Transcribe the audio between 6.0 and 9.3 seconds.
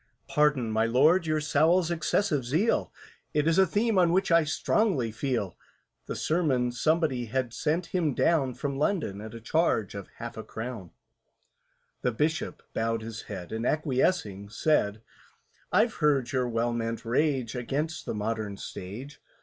(The sermon somebody had sent him down From London,